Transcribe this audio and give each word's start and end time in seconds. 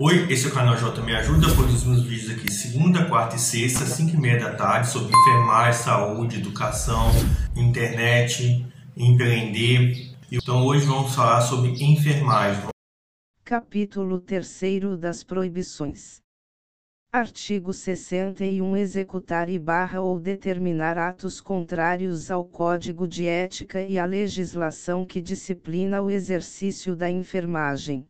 Oi, 0.00 0.32
esse 0.32 0.46
é 0.46 0.48
o 0.48 0.54
canal 0.54 0.76
J 0.76 1.02
Me 1.02 1.12
Ajuda, 1.12 1.52
produzo 1.56 1.88
meus 1.88 2.04
vídeos 2.04 2.30
aqui 2.30 2.52
segunda, 2.52 3.08
quarta 3.08 3.34
e 3.34 3.38
sexta, 3.40 3.84
5 3.84 4.14
e 4.14 4.16
meia 4.16 4.38
da 4.38 4.54
tarde, 4.54 4.88
sobre 4.88 5.12
enfermagem, 5.12 5.82
saúde, 5.82 6.38
educação, 6.38 7.10
internet, 7.56 8.64
empreender. 8.96 10.14
Então 10.30 10.64
hoje 10.64 10.86
vamos 10.86 11.12
falar 11.16 11.40
sobre 11.40 11.70
enfermagem. 11.82 12.68
Capítulo 13.44 14.20
3 14.20 14.96
das 14.96 15.24
Proibições. 15.24 16.20
Artigo 17.12 17.72
61 17.72 18.76
Executar 18.76 19.48
e 19.48 19.58
barra 19.58 20.00
ou 20.00 20.20
determinar 20.20 20.96
atos 20.96 21.40
contrários 21.40 22.30
ao 22.30 22.44
Código 22.44 23.08
de 23.08 23.26
Ética 23.26 23.82
e 23.82 23.98
à 23.98 24.04
legislação 24.04 25.04
que 25.04 25.20
disciplina 25.20 26.00
o 26.00 26.08
exercício 26.08 26.94
da 26.94 27.10
enfermagem. 27.10 28.06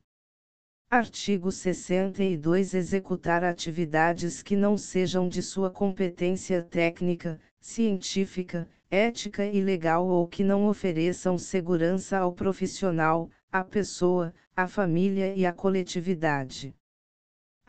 Artigo 0.90 1.52
62 1.52 2.72
Executar 2.72 3.44
atividades 3.44 4.42
que 4.42 4.56
não 4.56 4.78
sejam 4.78 5.28
de 5.28 5.42
sua 5.42 5.70
competência 5.70 6.62
técnica, 6.62 7.38
científica, 7.60 8.66
ética 8.90 9.44
e 9.44 9.60
legal 9.60 10.08
ou 10.08 10.26
que 10.26 10.42
não 10.42 10.66
ofereçam 10.66 11.36
segurança 11.36 12.16
ao 12.16 12.32
profissional, 12.32 13.28
à 13.52 13.62
pessoa, 13.62 14.32
à 14.56 14.66
família 14.66 15.34
e 15.36 15.44
à 15.44 15.52
coletividade. 15.52 16.74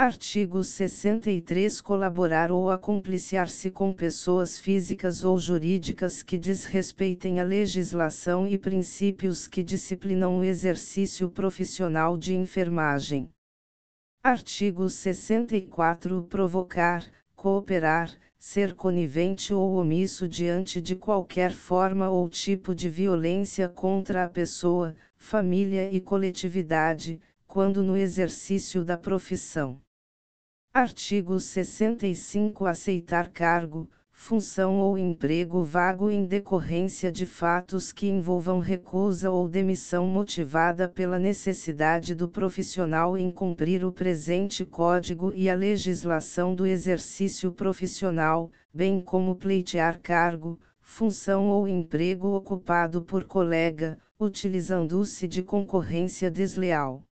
Artigo 0.02 0.64
63 0.64 1.82
Colaborar 1.82 2.54
ou 2.54 2.72
acompliciar-se 2.72 3.70
com 3.70 3.92
pessoas 3.92 4.58
físicas 4.58 5.26
ou 5.26 5.38
jurídicas 5.38 6.24
que 6.24 6.38
desrespeitem 6.38 7.42
a 7.42 7.44
legislação 7.44 8.48
e 8.48 8.58
princípios 8.58 9.46
que 9.46 9.62
disciplinam 9.62 10.40
o 10.40 10.44
exercício 10.46 11.30
profissional 11.30 12.16
de 12.16 12.34
enfermagem. 12.34 13.30
Artigo 14.24 14.90
64 14.90 16.24
Provocar, 16.30 17.06
cooperar, 17.36 18.10
ser 18.38 18.76
conivente 18.76 19.54
ou 19.54 19.76
omisso 19.76 20.30
diante 20.30 20.82
de 20.82 20.96
qualquer 20.96 21.52
forma 21.52 22.10
ou 22.10 22.30
tipo 22.30 22.74
de 22.74 22.90
violência 22.90 23.68
contra 23.68 24.24
a 24.24 24.30
pessoa, 24.30 24.96
família 25.18 25.92
e 25.92 26.00
coletividade, 26.00 27.20
quando 27.46 27.84
no 27.84 27.98
exercício 27.98 28.86
da 28.86 28.98
profissão. 28.98 29.78
Artigo 30.72 31.40
65 31.40 32.68
Aceitar 32.68 33.32
cargo, 33.32 33.90
função 34.12 34.80
ou 34.80 35.00
emprego 35.00 35.64
vago 35.64 36.12
em 36.12 36.28
decorrência 36.28 37.12
de 37.12 37.26
fatos 37.26 37.92
que 37.92 38.08
envolvam 38.08 38.60
recusa 38.60 39.32
ou 39.32 39.50
demissão 39.50 40.06
motivada 40.06 40.88
pela 40.88 41.18
necessidade 41.18 42.14
do 42.14 42.30
profissional 42.30 43.18
em 43.18 43.32
cumprir 43.32 43.84
o 43.84 43.92
presente 43.92 44.64
Código 44.64 45.34
e 45.34 45.50
a 45.50 45.56
legislação 45.56 46.54
do 46.54 46.68
exercício 46.68 47.52
profissional, 47.52 48.52
bem 48.72 49.02
como 49.02 49.36
pleitear 49.36 50.00
cargo, 50.00 50.60
função 50.80 51.48
ou 51.50 51.68
emprego 51.68 52.28
ocupado 52.36 53.02
por 53.02 53.24
colega, 53.24 53.98
utilizando-se 54.20 55.28
de 55.28 55.42
concorrência 55.42 56.30
desleal. 56.30 57.09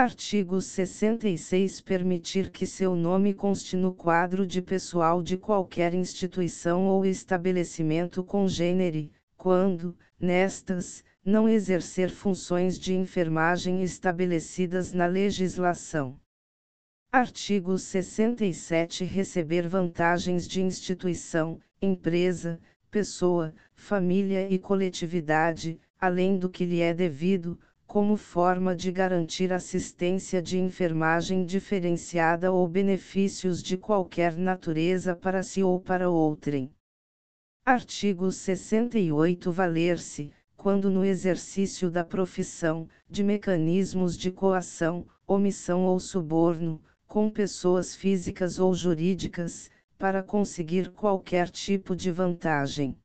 Artigo 0.00 0.60
66 0.60 1.80
Permitir 1.80 2.52
que 2.52 2.64
seu 2.64 2.94
nome 2.94 3.34
conste 3.34 3.76
no 3.76 3.92
quadro 3.92 4.46
de 4.46 4.62
pessoal 4.62 5.20
de 5.20 5.36
qualquer 5.36 5.92
instituição 5.92 6.86
ou 6.86 7.04
estabelecimento 7.04 8.22
congênere, 8.22 9.10
quando, 9.36 9.98
nestas, 10.20 11.02
não 11.24 11.48
exercer 11.48 12.10
funções 12.10 12.78
de 12.78 12.94
enfermagem 12.94 13.82
estabelecidas 13.82 14.92
na 14.92 15.04
legislação. 15.04 16.16
Artigo 17.10 17.76
67 17.76 19.02
Receber 19.02 19.66
vantagens 19.66 20.46
de 20.46 20.62
instituição, 20.62 21.58
empresa, 21.82 22.60
pessoa, 22.88 23.52
família 23.74 24.48
e 24.48 24.60
coletividade, 24.60 25.76
além 25.98 26.38
do 26.38 26.48
que 26.48 26.64
lhe 26.64 26.80
é 26.80 26.94
devido, 26.94 27.58
como 27.88 28.18
forma 28.18 28.76
de 28.76 28.92
garantir 28.92 29.50
assistência 29.50 30.42
de 30.42 30.58
enfermagem 30.58 31.42
diferenciada 31.42 32.52
ou 32.52 32.68
benefícios 32.68 33.62
de 33.62 33.78
qualquer 33.78 34.36
natureza 34.36 35.16
para 35.16 35.42
si 35.42 35.62
ou 35.62 35.80
para 35.80 36.10
outrem. 36.10 36.70
Artigo 37.64 38.30
68 38.30 39.50
Valer-se, 39.50 40.30
quando 40.54 40.90
no 40.90 41.02
exercício 41.02 41.90
da 41.90 42.04
profissão, 42.04 42.86
de 43.08 43.24
mecanismos 43.24 44.18
de 44.18 44.30
coação, 44.30 45.06
omissão 45.26 45.86
ou 45.86 45.98
suborno, 45.98 46.82
com 47.06 47.30
pessoas 47.30 47.96
físicas 47.96 48.58
ou 48.58 48.74
jurídicas, 48.74 49.70
para 49.96 50.22
conseguir 50.22 50.90
qualquer 50.90 51.48
tipo 51.48 51.96
de 51.96 52.10
vantagem. 52.10 52.98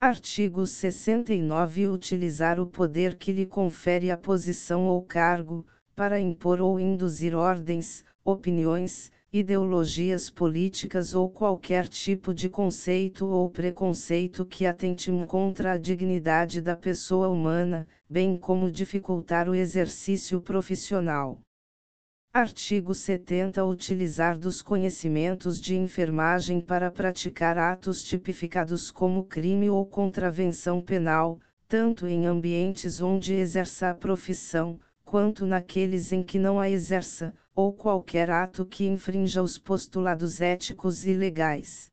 Artigo 0.00 0.64
69 0.64 1.88
Utilizar 1.88 2.60
o 2.60 2.66
poder 2.68 3.16
que 3.16 3.32
lhe 3.32 3.44
confere 3.44 4.12
a 4.12 4.16
posição 4.16 4.86
ou 4.86 5.02
cargo, 5.02 5.66
para 5.96 6.20
impor 6.20 6.60
ou 6.60 6.78
induzir 6.78 7.34
ordens, 7.34 8.04
opiniões, 8.24 9.10
ideologias 9.32 10.30
políticas 10.30 11.16
ou 11.16 11.28
qualquer 11.28 11.88
tipo 11.88 12.32
de 12.32 12.48
conceito 12.48 13.26
ou 13.26 13.50
preconceito 13.50 14.46
que 14.46 14.66
atente 14.66 15.10
contra 15.26 15.72
a 15.72 15.76
dignidade 15.76 16.60
da 16.60 16.76
pessoa 16.76 17.28
humana, 17.28 17.84
bem 18.08 18.36
como 18.36 18.70
dificultar 18.70 19.48
o 19.48 19.54
exercício 19.54 20.40
profissional. 20.40 21.40
Artigo 22.38 22.94
70 22.94 23.64
Utilizar 23.64 24.38
dos 24.38 24.62
conhecimentos 24.62 25.60
de 25.60 25.76
enfermagem 25.76 26.60
para 26.60 26.88
praticar 26.88 27.58
atos 27.58 28.00
tipificados 28.04 28.92
como 28.92 29.24
crime 29.24 29.68
ou 29.68 29.84
contravenção 29.84 30.80
penal, 30.80 31.40
tanto 31.66 32.06
em 32.06 32.26
ambientes 32.26 33.00
onde 33.00 33.34
exerça 33.34 33.90
a 33.90 33.94
profissão, 33.94 34.78
quanto 35.04 35.44
naqueles 35.44 36.12
em 36.12 36.22
que 36.22 36.38
não 36.38 36.60
a 36.60 36.70
exerça, 36.70 37.34
ou 37.56 37.72
qualquer 37.72 38.30
ato 38.30 38.64
que 38.64 38.86
infrinja 38.86 39.42
os 39.42 39.58
postulados 39.58 40.40
éticos 40.40 41.04
e 41.04 41.14
legais. 41.14 41.90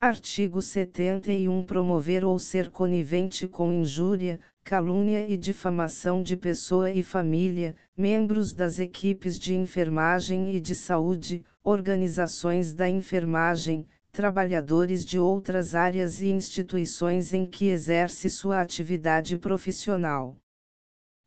Artigo 0.00 0.62
71 0.62 1.64
Promover 1.64 2.24
ou 2.24 2.38
ser 2.38 2.70
conivente 2.70 3.48
com 3.48 3.72
injúria, 3.72 4.38
calúnia 4.64 5.28
e 5.28 5.36
difamação 5.36 6.22
de 6.22 6.36
pessoa 6.36 6.90
e 6.90 7.02
família, 7.02 7.74
membros 7.96 8.52
das 8.52 8.78
equipes 8.78 9.38
de 9.38 9.54
enfermagem 9.54 10.54
e 10.54 10.60
de 10.60 10.74
saúde, 10.74 11.44
organizações 11.64 12.74
da 12.74 12.88
enfermagem, 12.88 13.86
trabalhadores 14.12 15.04
de 15.04 15.18
outras 15.18 15.74
áreas 15.74 16.20
e 16.20 16.28
instituições 16.28 17.32
em 17.32 17.46
que 17.46 17.66
exerce 17.66 18.28
sua 18.28 18.60
atividade 18.60 19.38
profissional. 19.38 20.36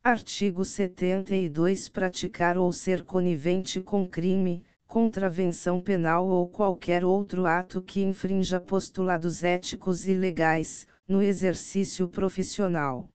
Artigo 0.04 0.64
72 0.64 1.88
Praticar 1.88 2.58
ou 2.58 2.72
ser 2.72 3.04
conivente 3.04 3.80
com 3.80 4.06
crime, 4.06 4.64
contravenção 4.86 5.80
penal 5.80 6.26
ou 6.26 6.48
qualquer 6.48 7.04
outro 7.04 7.46
ato 7.46 7.80
que 7.80 8.02
infrinja 8.02 8.60
postulados 8.60 9.42
éticos 9.42 10.06
e 10.06 10.14
legais, 10.14 10.86
no 11.08 11.22
exercício 11.22 12.08
profissional. 12.08 13.08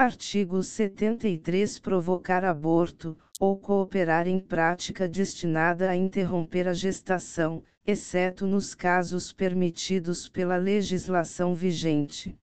Artigo 0.00 0.62
73 0.62 1.80
Provocar 1.80 2.44
aborto, 2.44 3.18
ou 3.40 3.58
cooperar 3.58 4.28
em 4.28 4.38
prática 4.38 5.08
destinada 5.08 5.90
a 5.90 5.96
interromper 5.96 6.68
a 6.68 6.72
gestação, 6.72 7.64
exceto 7.84 8.46
nos 8.46 8.76
casos 8.76 9.32
permitidos 9.32 10.28
pela 10.28 10.56
legislação 10.56 11.52
vigente. 11.52 12.38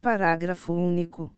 Parágrafo 0.00 0.72
único. 0.72 1.30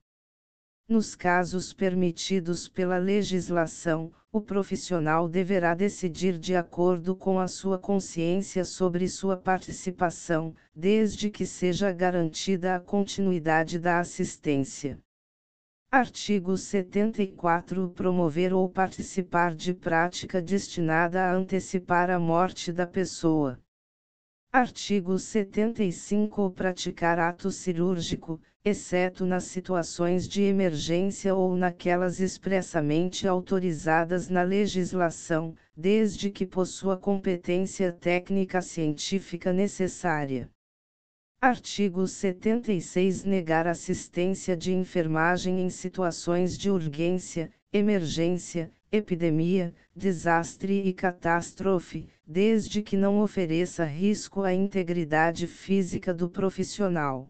Nos 0.88 1.16
casos 1.16 1.72
permitidos 1.72 2.68
pela 2.68 2.96
legislação, 2.96 4.12
o 4.30 4.40
profissional 4.40 5.28
deverá 5.28 5.74
decidir 5.74 6.38
de 6.38 6.54
acordo 6.54 7.16
com 7.16 7.40
a 7.40 7.48
sua 7.48 7.80
consciência 7.80 8.64
sobre 8.64 9.08
sua 9.08 9.36
participação, 9.36 10.54
desde 10.72 11.30
que 11.30 11.44
seja 11.44 11.90
garantida 11.90 12.76
a 12.76 12.80
continuidade 12.80 13.76
da 13.76 13.98
assistência. 13.98 15.00
Artigo 15.96 16.58
74 16.58 17.88
Promover 17.88 18.52
ou 18.52 18.68
participar 18.68 19.54
de 19.54 19.72
prática 19.72 20.42
destinada 20.42 21.24
a 21.24 21.32
antecipar 21.32 22.10
a 22.10 22.18
morte 22.20 22.70
da 22.70 22.86
pessoa. 22.86 23.58
Artigo 24.52 25.18
75 25.18 26.50
Praticar 26.50 27.18
ato 27.18 27.50
cirúrgico, 27.50 28.38
exceto 28.62 29.24
nas 29.24 29.44
situações 29.44 30.28
de 30.28 30.42
emergência 30.42 31.34
ou 31.34 31.56
naquelas 31.56 32.20
expressamente 32.20 33.26
autorizadas 33.26 34.28
na 34.28 34.42
legislação, 34.42 35.54
desde 35.74 36.30
que 36.30 36.44
possua 36.44 36.98
competência 36.98 37.90
técnica 37.90 38.60
científica 38.60 39.50
necessária. 39.50 40.50
Artigo 41.40 42.06
76 42.06 43.24
Negar 43.24 43.66
assistência 43.66 44.56
de 44.56 44.72
enfermagem 44.72 45.60
em 45.60 45.68
situações 45.68 46.56
de 46.56 46.70
urgência, 46.70 47.50
emergência, 47.70 48.72
epidemia, 48.90 49.74
desastre 49.94 50.80
e 50.88 50.94
catástrofe, 50.94 52.08
desde 52.26 52.82
que 52.82 52.96
não 52.96 53.20
ofereça 53.20 53.84
risco 53.84 54.42
à 54.42 54.54
integridade 54.54 55.46
física 55.46 56.14
do 56.14 56.30
profissional. 56.30 57.28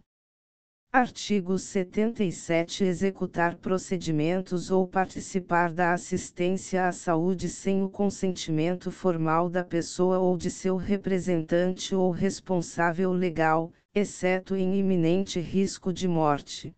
Artigo 0.96 1.58
77 1.58 2.82
Executar 2.82 3.56
procedimentos 3.56 4.70
ou 4.70 4.88
participar 4.88 5.70
da 5.70 5.92
assistência 5.92 6.88
à 6.88 6.90
saúde 6.90 7.50
sem 7.50 7.82
o 7.82 7.90
consentimento 7.90 8.90
formal 8.90 9.50
da 9.50 9.62
pessoa 9.62 10.18
ou 10.18 10.38
de 10.38 10.50
seu 10.50 10.74
representante 10.74 11.94
ou 11.94 12.10
responsável 12.10 13.12
legal, 13.12 13.70
exceto 13.94 14.56
em 14.56 14.78
iminente 14.78 15.38
risco 15.38 15.92
de 15.92 16.08
morte. 16.08 16.74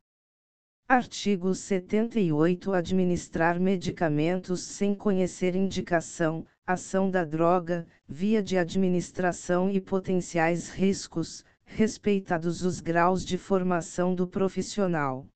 Artigo 0.88 1.54
78 1.54 2.72
Administrar 2.72 3.60
medicamentos 3.60 4.62
sem 4.62 4.96
conhecer 4.96 5.54
indicação, 5.54 6.44
ação 6.66 7.08
da 7.08 7.24
droga, 7.24 7.86
via 8.08 8.42
de 8.42 8.58
administração 8.58 9.70
e 9.70 9.80
potenciais 9.80 10.70
riscos, 10.70 11.44
respeitados 11.68 12.62
os 12.62 12.80
graus 12.80 13.24
de 13.24 13.38
formação 13.38 14.14
do 14.14 14.26
profissional. 14.26 15.26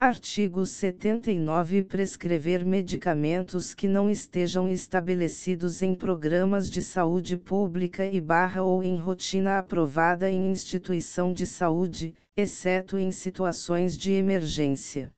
Artigo 0.00 0.64
79 0.64 1.82
Prescrever 1.82 2.64
medicamentos 2.64 3.74
que 3.74 3.88
não 3.88 4.08
estejam 4.08 4.70
estabelecidos 4.70 5.82
em 5.82 5.92
programas 5.92 6.70
de 6.70 6.80
saúde 6.80 7.36
pública 7.36 8.06
e 8.06 8.20
barra 8.20 8.62
ou 8.62 8.84
em 8.84 8.96
rotina 8.96 9.58
aprovada 9.58 10.30
em 10.30 10.52
instituição 10.52 11.32
de 11.32 11.44
saúde, 11.44 12.14
exceto 12.36 12.96
em 12.96 13.10
situações 13.10 13.98
de 13.98 14.12
emergência. 14.12 15.10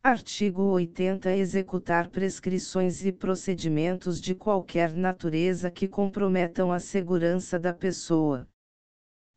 Artigo 0.00 0.62
80 0.62 1.36
Executar 1.36 2.08
prescrições 2.08 3.04
e 3.04 3.10
procedimentos 3.10 4.20
de 4.20 4.32
qualquer 4.32 4.92
natureza 4.92 5.72
que 5.72 5.88
comprometam 5.88 6.70
a 6.70 6.78
segurança 6.78 7.58
da 7.58 7.74
pessoa. 7.74 8.46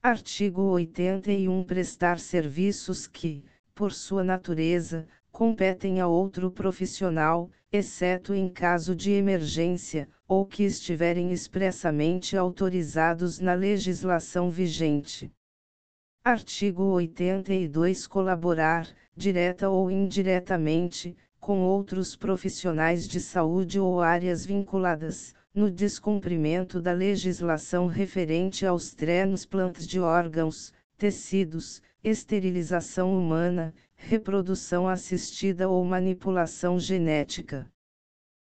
Artigo 0.03 0.63
81 0.63 1.63
Prestar 1.63 2.19
serviços 2.19 3.05
que, 3.05 3.45
por 3.75 3.93
sua 3.93 4.23
natureza, 4.23 5.07
competem 5.31 6.01
a 6.01 6.07
outro 6.07 6.49
profissional, 6.49 7.51
exceto 7.71 8.33
em 8.33 8.49
caso 8.49 8.95
de 8.95 9.11
emergência, 9.11 10.09
ou 10.27 10.43
que 10.43 10.63
estiverem 10.63 11.31
expressamente 11.31 12.35
autorizados 12.35 13.39
na 13.39 13.53
legislação 13.53 14.49
vigente. 14.49 15.31
Artigo 16.23 16.81
82 16.85 18.07
Colaborar, 18.07 18.87
direta 19.15 19.69
ou 19.69 19.91
indiretamente, 19.91 21.15
com 21.39 21.59
outros 21.59 22.15
profissionais 22.15 23.07
de 23.07 23.19
saúde 23.19 23.79
ou 23.79 24.01
áreas 24.01 24.43
vinculadas, 24.47 25.35
no 25.53 25.69
descumprimento 25.69 26.81
da 26.81 26.93
legislação 26.93 27.85
referente 27.85 28.65
aos 28.65 28.93
transplantes 28.93 29.85
de 29.85 29.99
órgãos, 29.99 30.73
tecidos, 30.97 31.81
esterilização 32.01 33.13
humana, 33.17 33.73
reprodução 33.95 34.87
assistida 34.87 35.67
ou 35.67 35.83
manipulação 35.83 36.79
genética. 36.79 37.69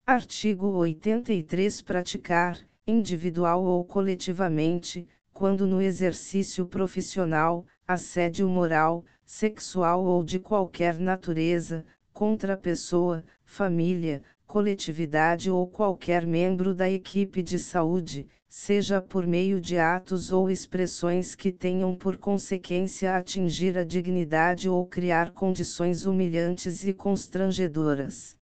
Artigo 0.07 0.69
83 0.69 1.81
Praticar, 1.83 2.59
individual 2.87 3.63
ou 3.63 3.85
coletivamente, 3.85 5.07
quando 5.31 5.67
no 5.67 5.79
exercício 5.79 6.65
profissional, 6.65 7.63
assédio 7.87 8.49
moral, 8.49 9.05
sexual 9.23 10.03
ou 10.03 10.23
de 10.23 10.39
qualquer 10.39 10.97
natureza, 10.97 11.85
contra 12.11 12.53
a 12.53 12.57
pessoa, 12.57 13.23
família, 13.45 14.23
coletividade 14.47 15.51
ou 15.51 15.67
qualquer 15.67 16.25
membro 16.25 16.73
da 16.73 16.89
equipe 16.89 17.43
de 17.43 17.59
saúde, 17.59 18.25
seja 18.47 19.01
por 19.01 19.27
meio 19.27 19.59
de 19.59 19.77
atos 19.77 20.31
ou 20.31 20.49
expressões 20.49 21.35
que 21.35 21.51
tenham 21.51 21.93
por 21.95 22.17
consequência 22.17 23.15
atingir 23.15 23.77
a 23.77 23.83
dignidade 23.83 24.69
ou 24.69 24.87
criar 24.87 25.31
condições 25.31 26.05
humilhantes 26.05 26.85
e 26.85 26.93
constrangedoras. 26.93 28.37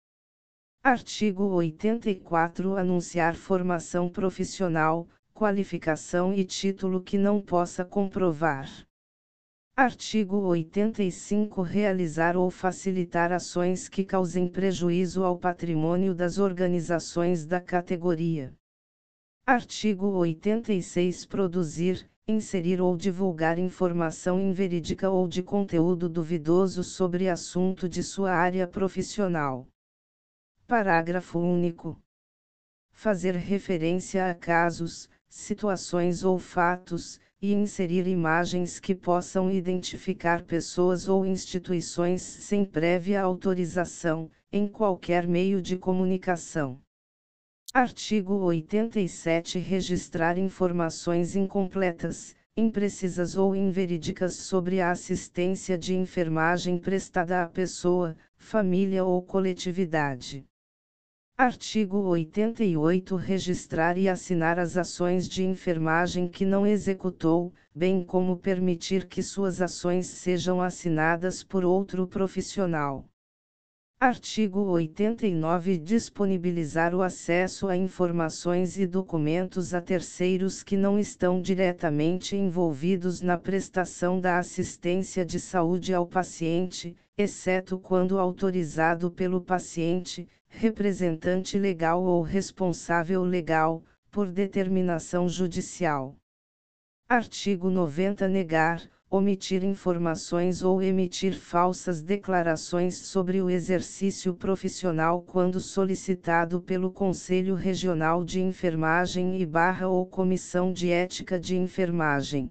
Artigo 0.82 1.44
84 1.44 2.76
Anunciar 2.76 3.34
formação 3.34 4.10
profissional, 4.10 5.08
qualificação 5.32 6.34
e 6.34 6.44
título 6.44 7.00
que 7.00 7.16
não 7.16 7.40
possa 7.40 7.82
comprovar. 7.82 8.68
Artigo 9.76 10.36
85 10.38 11.60
Realizar 11.60 12.36
ou 12.36 12.48
facilitar 12.48 13.32
ações 13.32 13.88
que 13.88 14.04
causem 14.04 14.46
prejuízo 14.46 15.24
ao 15.24 15.36
patrimônio 15.36 16.14
das 16.14 16.38
organizações 16.38 17.44
da 17.44 17.60
categoria. 17.60 18.54
Artigo 19.44 20.06
86 20.10 21.26
Produzir, 21.26 22.08
inserir 22.24 22.80
ou 22.80 22.96
divulgar 22.96 23.58
informação 23.58 24.40
inverídica 24.40 25.10
ou 25.10 25.26
de 25.26 25.42
conteúdo 25.42 26.08
duvidoso 26.08 26.84
sobre 26.84 27.28
assunto 27.28 27.88
de 27.88 28.00
sua 28.00 28.30
área 28.30 28.68
profissional. 28.68 29.66
Parágrafo 30.68 31.40
único. 31.40 32.00
Fazer 32.92 33.34
referência 33.34 34.30
a 34.30 34.36
casos, 34.36 35.10
situações 35.28 36.22
ou 36.22 36.38
fatos, 36.38 37.18
e 37.44 37.52
inserir 37.52 38.06
imagens 38.06 38.80
que 38.80 38.94
possam 38.94 39.50
identificar 39.50 40.42
pessoas 40.44 41.10
ou 41.10 41.26
instituições 41.26 42.22
sem 42.22 42.64
prévia 42.64 43.20
autorização, 43.20 44.30
em 44.50 44.66
qualquer 44.66 45.26
meio 45.26 45.60
de 45.60 45.76
comunicação. 45.76 46.80
Artigo 47.74 48.36
87 48.36 49.58
Registrar 49.58 50.38
informações 50.38 51.36
incompletas, 51.36 52.34
imprecisas 52.56 53.36
ou 53.36 53.54
inverídicas 53.54 54.36
sobre 54.36 54.80
a 54.80 54.90
assistência 54.90 55.76
de 55.76 55.94
enfermagem 55.94 56.78
prestada 56.78 57.42
à 57.42 57.46
pessoa, 57.46 58.16
família 58.38 59.04
ou 59.04 59.20
coletividade. 59.22 60.46
Artigo 61.36 61.98
88 61.98 63.16
Registrar 63.16 63.98
e 63.98 64.08
assinar 64.08 64.56
as 64.56 64.76
ações 64.76 65.28
de 65.28 65.44
enfermagem 65.44 66.28
que 66.28 66.44
não 66.44 66.64
executou, 66.64 67.52
bem 67.74 68.04
como 68.04 68.36
permitir 68.36 69.08
que 69.08 69.20
suas 69.20 69.60
ações 69.60 70.06
sejam 70.06 70.62
assinadas 70.62 71.42
por 71.42 71.64
outro 71.64 72.06
profissional. 72.06 73.04
Artigo 73.98 74.60
89 74.60 75.76
Disponibilizar 75.76 76.94
o 76.94 77.02
acesso 77.02 77.66
a 77.66 77.76
informações 77.76 78.78
e 78.78 78.86
documentos 78.86 79.74
a 79.74 79.80
terceiros 79.80 80.62
que 80.62 80.76
não 80.76 81.00
estão 81.00 81.42
diretamente 81.42 82.36
envolvidos 82.36 83.20
na 83.20 83.36
prestação 83.36 84.20
da 84.20 84.38
assistência 84.38 85.24
de 85.24 85.40
saúde 85.40 85.92
ao 85.92 86.06
paciente, 86.06 86.96
exceto 87.18 87.76
quando 87.76 88.20
autorizado 88.20 89.10
pelo 89.10 89.40
paciente, 89.40 90.28
representante 90.56 91.58
legal 91.58 92.02
ou 92.02 92.22
responsável 92.22 93.22
legal, 93.22 93.82
por 94.10 94.30
determinação 94.30 95.28
judicial. 95.28 96.16
Artigo 97.08 97.68
90 97.68 98.28
Negar, 98.28 98.88
omitir 99.10 99.64
informações 99.64 100.62
ou 100.62 100.80
emitir 100.80 101.34
falsas 101.34 102.00
declarações 102.00 102.96
sobre 102.96 103.42
o 103.42 103.50
exercício 103.50 104.34
profissional 104.34 105.22
quando 105.22 105.58
solicitado 105.60 106.62
pelo 106.62 106.90
Conselho 106.90 107.56
Regional 107.56 108.24
de 108.24 108.40
Enfermagem 108.40 109.40
e 109.40 109.44
barra 109.44 109.88
ou 109.88 110.06
Comissão 110.06 110.72
de 110.72 110.90
Ética 110.90 111.38
de 111.38 111.56
Enfermagem. 111.56 112.50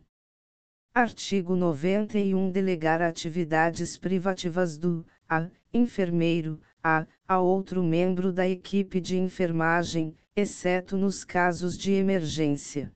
Artigo 0.94 1.56
91 1.56 2.52
Delegar 2.52 3.02
atividades 3.02 3.98
privativas 3.98 4.78
do 4.78 5.06
a, 5.28 5.50
enfermeiro 5.74 6.60
a, 6.84 7.08
a 7.26 7.40
outro 7.40 7.82
membro 7.82 8.34
da 8.34 8.48
equipe 8.48 9.00
de 9.00 9.18
enfermagem, 9.18 10.14
exceto 10.36 10.98
nos 10.98 11.24
casos 11.24 11.78
de 11.78 11.94
emergência. 11.94 12.92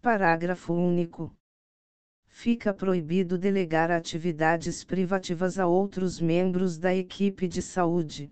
Parágrafo 0.00 0.72
único 0.72 1.34
fica 2.26 2.74
proibido 2.74 3.38
delegar 3.38 3.90
atividades 3.90 4.84
privativas 4.84 5.58
a 5.58 5.66
outros 5.66 6.20
membros 6.20 6.76
da 6.76 6.94
equipe 6.94 7.48
de 7.48 7.62
saúde. 7.62 8.30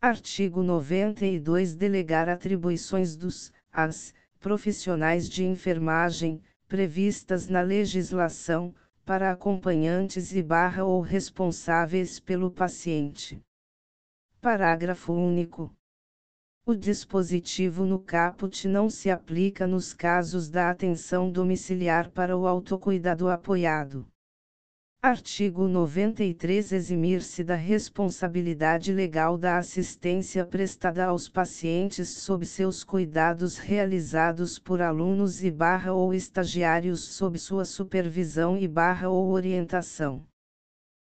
Artigo 0.00 0.62
92 0.62 1.74
Delegar 1.74 2.28
atribuições 2.28 3.14
dos 3.14 3.52
AS, 3.70 4.12
profissionais 4.40 5.28
de 5.28 5.44
enfermagem, 5.44 6.42
previstas 6.66 7.48
na 7.48 7.60
legislação, 7.60 8.74
para 9.04 9.30
acompanhantes 9.30 10.34
e 10.34 10.42
barra 10.42 10.84
ou 10.84 11.00
responsáveis 11.00 12.18
pelo 12.18 12.50
paciente. 12.50 13.40
Parágrafo 14.42 15.12
único. 15.12 15.72
O 16.66 16.74
dispositivo 16.74 17.86
no 17.86 18.00
caput 18.00 18.66
não 18.66 18.90
se 18.90 19.08
aplica 19.08 19.68
nos 19.68 19.94
casos 19.94 20.50
da 20.50 20.68
atenção 20.68 21.30
domiciliar 21.30 22.10
para 22.10 22.36
o 22.36 22.48
autocuidado 22.48 23.28
apoiado. 23.28 24.04
Artigo 25.00 25.68
93 25.68 26.72
Eximir-se 26.72 27.44
da 27.44 27.54
responsabilidade 27.54 28.92
legal 28.92 29.38
da 29.38 29.58
assistência 29.58 30.44
prestada 30.44 31.04
aos 31.04 31.28
pacientes 31.28 32.08
sob 32.08 32.44
seus 32.44 32.82
cuidados 32.82 33.58
realizados 33.58 34.58
por 34.58 34.82
alunos 34.82 35.44
e 35.44 35.52
barra 35.52 35.92
ou 35.92 36.12
estagiários 36.12 36.98
sob 37.14 37.38
sua 37.38 37.64
supervisão 37.64 38.58
e 38.58 38.66
barra 38.66 39.08
ou 39.08 39.30
orientação. 39.30 40.26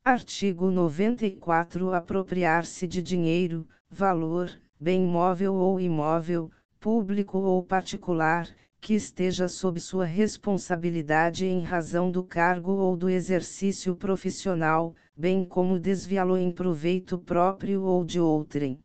Artigo 0.10 0.72
94 0.72 1.94
Apropriar-se 1.94 2.88
de 2.88 3.02
dinheiro, 3.02 3.68
valor, 3.90 4.50
bem 4.80 5.02
móvel 5.02 5.56
ou 5.56 5.82
imóvel, 5.82 6.50
público 6.80 7.38
ou 7.40 7.62
particular, 7.62 8.48
que 8.80 8.94
esteja 8.94 9.50
sob 9.50 9.82
sua 9.82 10.06
responsabilidade 10.06 11.46
em 11.46 11.62
razão 11.62 12.10
do 12.10 12.24
cargo 12.24 12.72
ou 12.72 12.96
do 12.96 13.10
exercício 13.10 13.98
profissional, 13.98 14.96
bem 15.14 15.44
como 15.44 15.78
desviá-lo 15.78 16.38
em 16.38 16.54
proveito 16.54 17.20
próprio 17.20 17.82
ou 17.84 18.06
de 18.06 18.18
outrem. 18.18 18.80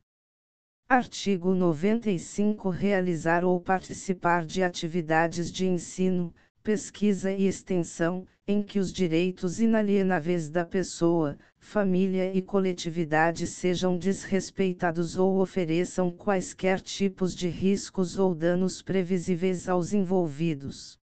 Artigo 0.89 1.55
95 1.55 2.69
Realizar 2.69 3.45
ou 3.45 3.61
participar 3.61 4.45
de 4.45 4.61
atividades 4.61 5.53
de 5.53 5.69
ensino, 5.69 6.35
pesquisa 6.65 7.31
e 7.31 7.47
extensão, 7.47 8.27
em 8.47 8.61
que 8.61 8.79
os 8.81 8.93
direitos 8.93 9.61
inalienáveis 9.61 10.51
da 10.51 10.65
pessoa, 10.65 11.39
família 11.59 12.35
e 12.35 12.43
coletividade 12.43 13.47
sejam 13.47 13.97
desrespeitados 13.97 15.17
ou 15.17 15.41
ofereçam 15.41 16.11
quaisquer 16.11 16.81
tipos 16.81 17.37
de 17.37 17.49
riscos 17.49 18.19
ou 18.19 18.35
danos 18.35 18.83
previsíveis 18.83 19.69
aos 19.69 19.93
envolvidos. 19.93 20.99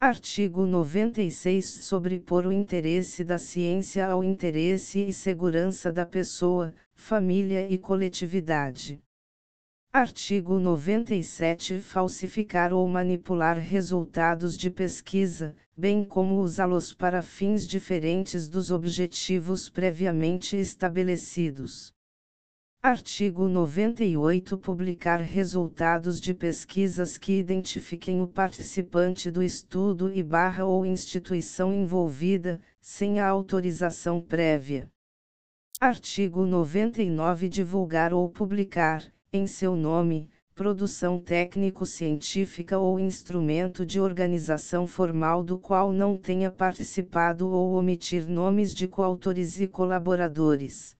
Artigo 0.00 0.64
96 0.64 1.66
Sobrepor 1.66 2.46
o 2.46 2.52
interesse 2.52 3.24
da 3.24 3.38
ciência 3.38 4.06
ao 4.06 4.22
interesse 4.22 5.00
e 5.00 5.12
segurança 5.12 5.90
da 5.90 6.06
pessoa, 6.06 6.72
família 6.94 7.68
e 7.68 7.76
coletividade. 7.78 9.02
Artigo 9.92 10.58
97 10.58 11.80
Falsificar 11.80 12.72
ou 12.72 12.86
manipular 12.88 13.58
resultados 13.58 14.56
de 14.56 14.70
pesquisa, 14.70 15.56
bem 15.76 16.04
como 16.04 16.40
usá-los 16.40 16.94
para 16.94 17.20
fins 17.20 17.66
diferentes 17.66 18.48
dos 18.48 18.70
objetivos 18.70 19.68
previamente 19.68 20.56
estabelecidos. 20.56 21.92
Artigo 22.80 23.48
98 23.48 24.58
Publicar 24.58 25.20
resultados 25.20 26.20
de 26.20 26.34
pesquisas 26.34 27.16
que 27.16 27.32
identifiquem 27.38 28.20
o 28.20 28.28
participante 28.28 29.30
do 29.30 29.42
estudo 29.42 30.12
e 30.12 30.22
barra 30.22 30.64
ou 30.64 30.84
instituição 30.84 31.72
envolvida, 31.72 32.60
sem 32.80 33.18
a 33.18 33.26
autorização 33.26 34.20
prévia. 34.20 34.88
Artigo 35.80 36.44
99 36.44 37.48
Divulgar 37.48 38.12
ou 38.12 38.28
publicar, 38.28 39.02
em 39.32 39.46
seu 39.46 39.74
nome, 39.74 40.28
produção 40.54 41.18
técnico-científica 41.18 42.78
ou 42.78 43.00
instrumento 43.00 43.84
de 43.84 44.00
organização 44.00 44.86
formal 44.86 45.42
do 45.42 45.58
qual 45.58 45.92
não 45.92 46.16
tenha 46.16 46.48
participado 46.48 47.48
ou 47.48 47.74
omitir 47.74 48.28
nomes 48.28 48.72
de 48.72 48.86
coautores 48.86 49.58
e 49.58 49.66
colaboradores. 49.66 50.96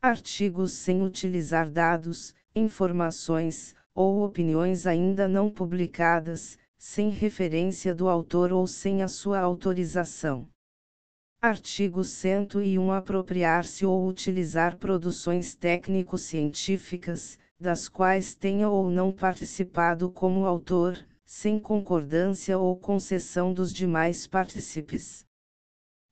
Artigos 0.00 0.70
sem 0.72 1.02
utilizar 1.02 1.68
dados, 1.68 2.32
informações, 2.54 3.74
ou 3.92 4.22
opiniões 4.22 4.86
ainda 4.86 5.26
não 5.26 5.50
publicadas, 5.50 6.56
sem 6.78 7.10
referência 7.10 7.92
do 7.92 8.08
autor 8.08 8.52
ou 8.52 8.68
sem 8.68 9.02
a 9.02 9.08
sua 9.08 9.40
autorização. 9.40 10.48
Artigo 11.42 12.04
101 12.04 12.92
Apropriar-se 12.92 13.84
ou 13.84 14.06
utilizar 14.06 14.76
produções 14.76 15.56
técnico-científicas, 15.56 17.36
das 17.60 17.88
quais 17.88 18.34
tenha 18.34 18.68
ou 18.68 18.90
não 18.90 19.12
participado 19.12 20.10
como 20.10 20.46
autor, 20.46 20.98
sem 21.24 21.58
concordância 21.58 22.58
ou 22.58 22.74
concessão 22.76 23.52
dos 23.52 23.72
demais 23.72 24.26
partícipes. 24.26 25.24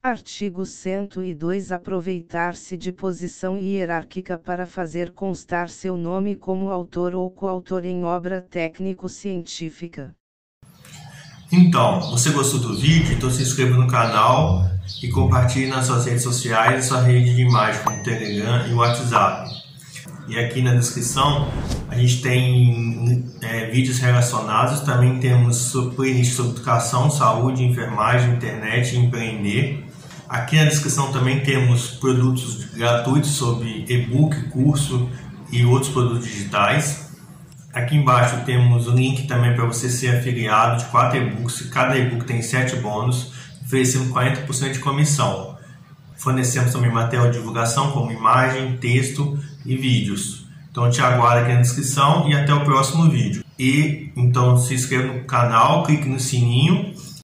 Artigo 0.02 0.64
102 0.64 1.72
Aproveitar-se 1.72 2.76
de 2.76 2.92
posição 2.92 3.58
hierárquica 3.58 4.38
para 4.38 4.64
fazer 4.66 5.10
constar 5.10 5.68
seu 5.68 5.96
nome 5.96 6.36
como 6.36 6.70
autor 6.70 7.14
ou 7.14 7.28
coautor 7.30 7.84
em 7.84 8.04
obra 8.04 8.40
técnico-científica. 8.40 10.14
Então, 11.50 12.00
você 12.10 12.30
gostou 12.30 12.60
do 12.60 12.76
vídeo? 12.76 13.14
Então 13.14 13.30
se 13.30 13.42
inscreva 13.42 13.74
no 13.74 13.88
canal 13.88 14.64
e 15.02 15.08
compartilhe 15.08 15.66
nas 15.66 15.86
suas 15.86 16.04
redes 16.04 16.22
sociais 16.22 16.84
e 16.84 16.88
sua 16.88 17.00
rede 17.00 17.34
de 17.34 17.42
imagem 17.42 17.82
como 17.82 18.02
Telegram 18.02 18.68
e 18.68 18.74
WhatsApp. 18.74 19.67
E 20.28 20.38
aqui 20.38 20.60
na 20.60 20.74
descrição 20.74 21.48
a 21.88 21.96
gente 21.96 22.20
tem 22.20 23.24
é, 23.40 23.66
vídeos 23.70 23.98
relacionados, 23.98 24.80
também 24.80 25.18
temos 25.18 25.72
playlist 25.96 26.34
sobre 26.34 26.52
educação, 26.52 27.10
saúde, 27.10 27.64
enfermagem, 27.64 28.34
internet 28.34 28.94
e 28.94 28.98
empreender. 28.98 29.86
Aqui 30.28 30.56
na 30.56 30.64
descrição 30.64 31.10
também 31.12 31.40
temos 31.40 31.92
produtos 31.92 32.66
gratuitos 32.74 33.30
sobre 33.30 33.86
e-book, 33.88 34.50
curso 34.50 35.08
e 35.50 35.64
outros 35.64 35.90
produtos 35.90 36.26
digitais. 36.26 37.08
Aqui 37.72 37.96
embaixo 37.96 38.44
temos 38.44 38.86
o 38.86 38.90
link 38.90 39.26
também 39.26 39.54
para 39.54 39.64
você 39.64 39.88
ser 39.88 40.18
afiliado 40.18 40.84
de 40.84 40.90
quatro 40.90 41.16
e-books. 41.18 41.62
Cada 41.70 41.96
e-book 41.96 42.26
tem 42.26 42.42
7 42.42 42.76
bônus, 42.76 43.32
oferecendo 43.64 44.12
40% 44.12 44.72
de 44.72 44.78
comissão. 44.80 45.56
Fornecemos 46.18 46.70
também 46.70 46.90
material 46.90 47.30
de 47.30 47.38
divulgação 47.38 47.92
como 47.92 48.12
imagem, 48.12 48.76
texto 48.76 49.38
e 49.68 49.76
vídeos. 49.76 50.46
Então 50.70 50.90
te 50.90 51.00
aguardo 51.00 51.44
aqui 51.44 51.52
na 51.52 51.60
descrição 51.60 52.28
e 52.28 52.34
até 52.34 52.52
o 52.54 52.64
próximo 52.64 53.10
vídeo. 53.10 53.44
E 53.58 54.10
então 54.16 54.56
se 54.56 54.74
inscreva 54.74 55.12
no 55.12 55.24
canal, 55.24 55.82
clique 55.84 56.08
no 56.08 56.18
sininho 56.18 56.94